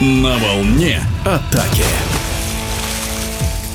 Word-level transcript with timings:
На 0.00 0.36
волне 0.38 1.02
атаки. 1.24 1.82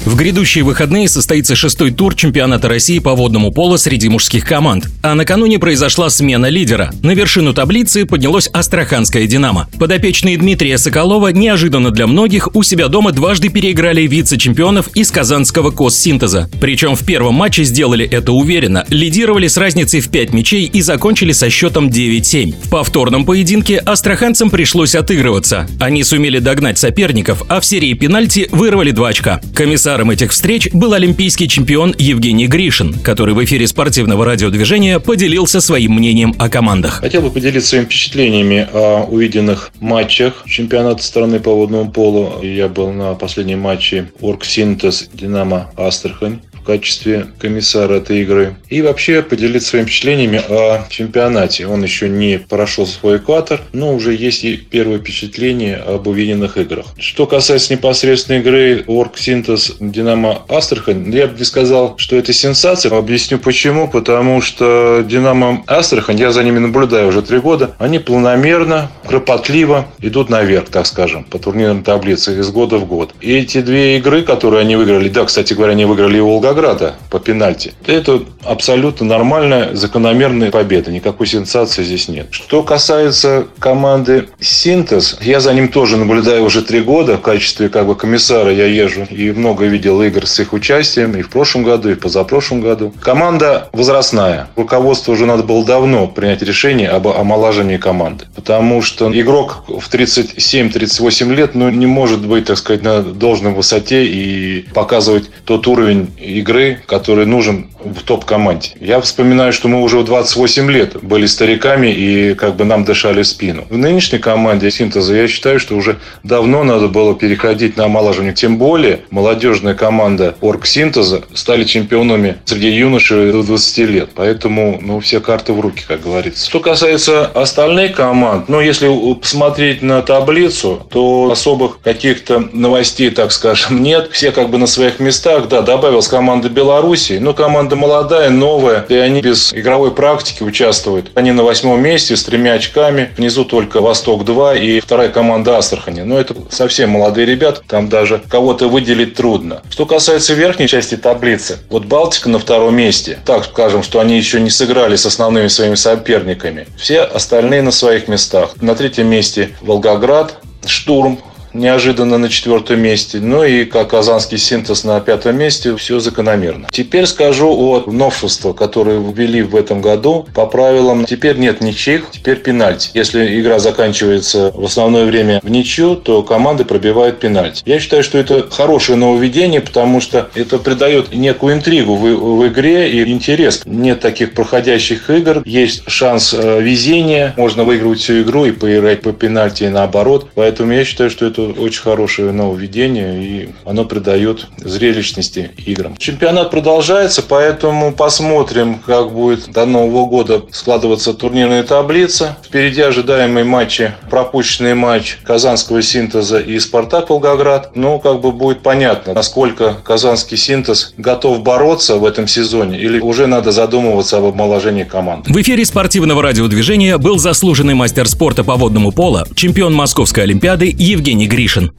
В 0.05 0.18
грядущие 0.18 0.66
выходные 0.66 1.08
состоится 1.08 1.55
шестой 1.55 1.92
тур 1.92 2.13
чемпионата 2.13 2.68
России 2.68 3.00
по 3.00 3.16
водному 3.16 3.54
полу 3.54 3.78
среди 3.78 4.10
мужских 4.10 4.46
команд. 4.46 4.89
А 5.02 5.16
накануне 5.16 5.60
произошла 5.60 6.10
смена 6.10 6.48
лидера. 6.48 6.91
На 7.02 7.11
вершину 7.11 7.54
таблицы 7.54 8.05
поднялось 8.05 8.50
Астраханское 8.52 9.28
«Динамо». 9.28 9.70
Подопечные 9.79 10.38
Дмитрия 10.38 10.78
Соколова 10.78 11.29
неожиданно 11.29 11.89
для 11.89 12.05
многих 12.05 12.54
у 12.54 12.64
себя 12.64 12.89
дома 12.89 13.14
дважды 13.14 13.47
переиграли 13.47 14.02
вице-чемпионов 14.02 14.89
из 14.93 15.10
казанского 15.10 15.71
Коссинтеза. 15.71 16.50
Причем 16.60 16.97
в 16.97 17.06
первом 17.06 17.36
матче 17.36 17.64
сделали 17.64 18.06
это 18.06 18.33
уверенно, 18.33 18.86
лидировали 18.89 19.47
с 19.47 19.56
разницей 19.56 20.01
в 20.01 20.10
5 20.10 20.33
мячей 20.33 20.65
и 20.65 20.82
закончили 20.82 21.32
со 21.32 21.50
счетом 21.50 21.88
9-7. 21.88 22.54
В 22.61 22.70
повторном 22.70 23.24
поединке 23.25 23.78
астраханцам 23.78 24.50
пришлось 24.50 24.96
отыгрываться. 24.96 25.65
Они 25.79 26.04
сумели 26.04 26.39
догнать 26.39 26.78
соперников, 26.78 27.43
а 27.47 27.61
в 27.61 27.65
серии 27.65 27.93
пенальти 27.93 28.50
вырвали 28.51 28.92
2 28.92 29.07
очка. 29.07 29.42
Комиссар 29.56 29.93
Комиссаром 29.93 30.10
этих 30.10 30.32
встреч 30.32 30.71
был 30.74 30.93
олимпийский 30.93 31.47
чемпион 31.47 31.93
Евгений 32.00 32.47
Гришин, 32.47 32.95
который 32.95 33.36
в 33.36 33.44
эфире 33.44 33.67
спортивного 33.67 34.25
радиодвижения 34.25 34.97
поделился 34.97 35.61
своим 35.61 35.94
мнением 35.94 36.33
о 36.39 36.50
командах. 36.50 37.02
Хотел 37.02 37.22
бы 37.22 37.30
поделиться 37.30 37.69
своими 37.69 37.86
впечатлениями 37.86 38.67
о 38.73 39.03
увиденных 39.03 39.69
матчах 39.81 40.45
чемпионата 40.47 41.03
страны 41.03 41.39
по 41.39 41.53
водному 41.53 41.92
полу. 41.92 42.42
Я 42.42 42.69
был 42.69 42.92
на 42.92 43.14
последнем 43.14 43.59
матче 43.59 44.09
Оргсинтез 44.19 45.09
Динамо 45.14 45.69
Астрахань 45.78 46.39
в 46.64 46.66
качестве 46.66 47.28
комиссара 47.40 47.95
этой 47.95 48.22
игры. 48.22 48.56
И 48.70 48.81
вообще 48.81 49.22
поделиться 49.22 49.70
своими 49.70 49.86
впечатлениями 49.86 50.42
о 50.50 50.88
чемпионате. 50.89 51.67
Он 51.67 51.84
еще 51.84 52.08
не 52.08 52.39
прошел 52.39 52.88
свой 52.88 53.17
экватор, 53.17 53.59
но 53.73 53.94
уже 53.94 54.16
есть 54.16 54.45
и 54.45 54.55
первые 54.55 55.00
впечатления 55.00 55.75
об 55.75 56.08
увиденных 56.08 56.58
играх. 56.58 56.86
Что 56.97 57.28
касается 57.28 57.73
непосредственной 57.73 58.39
игры 58.39 58.83
Орг 58.88 59.17
Синтез 59.17 59.75
Динамо 59.81 60.44
Астрахань, 60.47 61.14
я 61.14 61.28
бы 61.28 61.38
не 61.38 61.44
сказал, 61.44 61.95
что 61.97 62.16
это 62.16 62.31
сенсация. 62.31 62.98
Объясню 62.98 63.39
почему. 63.39 63.89
Потому 63.89 64.42
что 64.42 65.03
Динамо 65.05 65.64
Астрахань, 65.67 66.17
я 66.17 66.31
за 66.31 66.44
ними 66.44 66.59
наблюдаю 66.59 67.09
уже 67.09 67.22
три 67.22 67.39
года, 67.39 67.75
они 67.77 68.00
планомерно, 68.00 68.89
кропотливо 69.05 69.88
идут 70.00 70.30
наверх, 70.30 70.70
так 70.70 70.88
скажем, 70.88 71.25
по 71.25 71.39
турнирной 71.39 71.83
таблице 71.83 72.39
из 72.39 72.50
года 72.50 72.77
в 72.77 72.86
год. 72.86 73.14
И 73.20 73.33
эти 73.36 73.61
две 73.61 73.98
игры, 73.98 74.22
которые 74.22 74.61
они 74.61 74.77
выиграли, 74.77 75.09
да, 75.09 75.25
кстати 75.25 75.53
говоря, 75.53 75.73
они 75.73 75.83
выиграли 75.83 76.17
и 76.17 76.22
Волга 76.22 76.52
Волгограда 76.53 76.95
по 77.09 77.19
пенальти. 77.19 77.73
Это 77.85 78.21
абсолютно 78.43 79.05
нормальная, 79.05 79.73
закономерная 79.73 80.51
победа. 80.51 80.91
Никакой 80.91 81.25
сенсации 81.27 81.83
здесь 81.83 82.07
нет. 82.07 82.27
Что 82.31 82.63
касается 82.63 83.47
команды 83.59 84.27
«Синтез», 84.39 85.17
я 85.21 85.39
за 85.39 85.53
ним 85.53 85.69
тоже 85.69 85.97
наблюдаю 85.97 86.43
уже 86.43 86.61
три 86.61 86.81
года. 86.81 87.17
В 87.17 87.21
качестве 87.21 87.69
как 87.69 87.87
бы 87.87 87.95
комиссара 87.95 88.51
я 88.53 88.65
езжу 88.65 89.03
и 89.09 89.31
много 89.31 89.65
видел 89.65 90.01
игр 90.03 90.27
с 90.27 90.39
их 90.39 90.53
участием 90.53 91.15
и 91.15 91.21
в 91.23 91.29
прошлом 91.29 91.63
году, 91.63 91.89
и 91.89 91.95
в 91.95 91.99
позапрошлом 91.99 92.61
году. 92.61 92.93
Команда 93.01 93.69
возрастная. 93.73 94.49
Руководство 94.55 95.13
уже 95.13 95.25
надо 95.25 95.43
было 95.43 95.65
давно 95.65 96.07
принять 96.07 96.43
решение 96.43 96.89
об 96.89 97.07
омолаживании 97.07 97.77
команды. 97.77 98.25
Потому 98.35 98.81
что 98.81 99.11
игрок 99.19 99.63
в 99.67 99.91
37-38 99.91 101.33
лет 101.33 101.55
ну, 101.55 101.69
не 101.69 101.87
может 101.87 102.25
быть, 102.25 102.45
так 102.45 102.57
сказать, 102.57 102.83
на 102.83 103.01
должной 103.01 103.53
высоте 103.53 104.05
и 104.05 104.65
показывать 104.73 105.29
тот 105.45 105.67
уровень 105.67 106.09
игры, 106.44 106.81
который 106.86 107.25
нужен 107.25 107.67
в 107.83 108.03
топ-команде. 108.03 108.72
Я 108.80 109.02
вспоминаю, 109.02 109.53
что 109.53 109.67
мы 109.67 109.81
уже 109.81 109.97
в 109.99 110.05
28 110.05 110.72
лет 110.72 111.02
были 111.02 111.25
стариками 111.25 111.88
и 111.88 112.33
как 112.36 112.55
бы 112.55 112.66
нам 112.66 112.83
дышали 112.83 113.23
в 113.23 113.27
спину. 113.27 113.66
В 113.69 113.77
нынешней 113.77 114.19
команде 114.19 114.69
синтеза 114.71 115.16
я 115.16 115.27
считаю, 115.27 115.59
что 115.59 115.75
уже 115.75 115.97
давно 116.23 116.64
надо 116.64 116.88
было 116.88 117.15
переходить 117.15 117.77
на 117.77 117.86
омолаживание. 117.86 118.33
Тем 118.33 118.58
более 118.58 119.02
молодежная 119.09 119.73
команда 119.73 120.36
Орг 120.42 120.65
Синтеза 120.65 121.23
стали 121.33 121.64
чемпионами 121.64 122.37
среди 122.45 122.70
юношей 122.70 123.31
до 123.31 123.43
20 123.43 123.77
лет. 123.89 124.10
Поэтому 124.15 124.80
ну, 124.81 124.99
все 124.99 125.20
карты 125.20 125.54
в 125.54 125.60
руки, 125.60 125.83
как 125.87 126.02
говорится. 126.02 126.49
Что 126.49 126.60
касается 126.60 127.25
остальных 127.25 127.95
команд, 127.95 128.50
ну, 128.50 128.60
если 128.60 128.90
посмотреть 129.16 129.81
на 129.81 130.02
таблицу, 130.02 130.86
то 130.90 131.30
особых 131.31 131.80
каких-то 131.81 132.50
новостей, 132.52 133.10
так 133.10 133.31
скажем, 133.31 133.81
нет. 133.81 134.10
Все 134.12 134.31
как 134.31 134.50
бы 134.50 134.58
на 134.58 134.68
своих 134.68 135.00
местах. 135.00 135.48
Да, 135.48 135.62
добавилась 135.62 136.08
команда 136.08 136.33
Беларуси, 136.42 137.20
но 137.22 137.34
команда 137.34 137.54
команда 137.54 137.76
молодая, 137.76 138.30
новая, 138.30 138.86
и 138.90 138.96
они 138.96 139.22
без 139.22 139.54
игровой 139.54 139.92
практики 139.92 140.44
участвуют. 140.44 141.12
Они 141.14 141.32
на 141.32 141.44
восьмом 141.44 141.82
месте 141.82 142.16
с 142.16 142.24
тремя 142.24 142.54
очками. 142.54 143.12
Внизу 143.16 143.46
только 143.46 143.80
Восток-2 143.80 144.60
и 144.60 144.80
вторая 144.80 145.10
команда 145.10 145.58
Астрахани. 145.58 146.02
Но 146.02 146.20
это 146.20 146.36
совсем 146.50 146.90
молодые 146.90 147.26
ребята, 147.26 147.62
там 147.68 147.90
даже 147.90 148.22
кого-то 148.28 148.68
выделить 148.68 149.16
трудно. 149.16 149.62
Что 149.70 149.86
касается 149.86 150.34
верхней 150.34 150.68
части 150.68 150.98
таблицы, 150.98 151.60
вот 151.70 151.86
Балтика 151.86 152.30
на 152.30 152.40
втором 152.40 152.76
месте. 152.76 153.20
Так 153.26 153.46
скажем, 153.46 153.84
что 153.84 154.00
они 154.00 154.18
еще 154.18 154.42
не 154.42 154.50
сыграли 154.50 154.96
с 154.96 155.06
основными 155.06 155.48
своими 155.48 155.76
соперниками. 155.76 156.68
Все 156.76 157.02
остальные 157.02 157.62
на 157.62 157.72
своих 157.72 158.08
местах. 158.08 158.56
На 158.62 158.76
третьем 158.76 159.08
месте 159.08 159.56
Волгоград, 159.62 160.40
Штурм, 160.66 161.20
неожиданно 161.53 162.18
на 162.18 162.30
четвертом 162.30 162.80
месте. 162.80 163.19
Ну 163.19 163.44
и 163.44 163.66
как 163.66 163.90
казанский 163.90 164.38
синтез 164.38 164.84
на 164.84 165.00
пятом 165.00 165.38
месте, 165.38 165.75
все 165.75 166.00
закономерно. 166.00 166.68
Теперь 166.72 167.06
скажу 167.06 167.50
о 167.50 167.84
новшествах, 167.91 168.56
которые 168.56 169.02
ввели 169.02 169.41
в 169.41 169.56
этом 169.56 169.81
году. 169.81 170.25
По 170.34 170.46
правилам 170.46 171.06
теперь 171.06 171.38
нет 171.38 171.62
ничьих, 171.62 172.06
теперь 172.12 172.38
пенальти. 172.38 172.90
Если 172.94 173.40
игра 173.40 173.59
заканчивается 173.59 174.52
в 174.53 174.66
основное 174.66 175.06
время 175.06 175.40
в 175.44 175.50
ничью, 175.50 175.96
то 175.96 176.24
команды 176.24 176.66
пробивают 176.66 177.19
пенальти. 177.19 177.62
Я 177.66 177.80
считаю, 177.80 178.03
что 178.03 178.18
это 178.18 178.50
хорошее 178.50 178.97
нововведение, 178.97 179.62
потому 179.62 180.02
что 180.02 180.30
это 180.36 180.58
придает 180.58 181.13
некую 181.13 181.56
интригу 181.56 181.96
в, 181.96 182.02
в 182.02 182.47
игре 182.47 182.92
и 182.92 183.12
интерес. 183.12 183.62
Нет 183.66 184.00
таких 184.00 184.34
проходящих 184.34 185.09
игр, 185.09 185.42
есть 185.46 185.84
шанс 185.88 186.34
э, 186.34 186.62
везения, 186.62 187.34
можно 187.38 187.63
выигрывать 187.63 188.00
всю 188.00 188.22
игру 188.22 188.46
и 188.46 188.52
поиграть 188.52 189.02
по 189.02 189.12
пенальти 189.12 189.63
и 189.63 189.69
наоборот. 189.69 190.28
Поэтому 190.36 190.74
я 190.74 190.86
считаю, 190.86 191.09
что 191.09 191.25
это 191.25 191.43
очень 191.52 191.81
хорошее 191.81 192.31
нововведение, 192.31 193.24
и 193.24 193.50
оно 193.66 193.86
придает 193.86 194.48
зрелищности 194.58 195.52
играм. 195.66 195.96
Чемпионат 195.98 196.52
продолжается, 196.52 197.22
поэтому 197.22 197.94
посмотрим, 197.94 198.80
как 198.86 199.12
будет 199.12 199.52
до 199.52 199.66
Нового 199.66 200.06
года 200.06 200.44
складываться 200.52 201.14
турнирная 201.14 201.64
таблица. 201.64 202.38
Впереди 202.46 202.81
ожидаемые 202.81 203.44
матчи, 203.44 203.94
пропущенный 204.09 204.76
матч 204.76 205.18
Казанского 205.24 205.81
синтеза 205.81 206.40
и 206.40 206.59
Спартак 206.59 207.09
Волгоград. 207.09 207.72
Ну, 207.75 208.00
как 208.00 208.22
бы 208.22 208.31
будет 208.31 208.62
понятно, 208.62 209.14
насколько 209.14 209.75
Казанский 209.84 210.38
синтез 210.38 210.94
готов 210.98 211.42
бороться 211.42 211.96
в 211.98 212.06
этом 212.06 212.28
сезоне, 212.28 212.80
или 212.80 213.00
уже 213.00 213.28
надо 213.28 213.52
задумываться 213.52 214.18
об 214.18 214.25
омоложении 214.25 214.84
команд. 214.84 215.28
В 215.28 215.42
эфире 215.42 215.66
спортивного 215.66 216.22
радиодвижения 216.22 216.98
был 216.98 217.18
заслуженный 217.18 217.74
мастер 217.74 218.08
спорта 218.08 218.44
по 218.44 218.56
водному 218.56 218.92
поло, 218.92 219.28
чемпион 219.36 219.74
Московской 219.74 220.24
Олимпиады 220.24 220.74
Евгений 220.78 221.28
Гришин. 221.34 221.72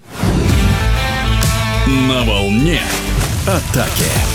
На 1.87 2.25
волне 2.25 2.81
атаки. 3.47 4.34